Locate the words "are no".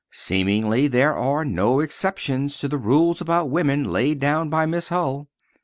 1.15-1.79